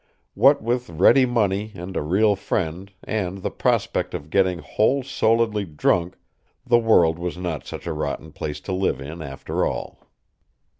[0.33, 5.63] What with ready money and a real friend and the prospect of getting whole souledly
[5.63, 6.17] drunk
[6.65, 10.09] the world was not such a rotten place to live in after all!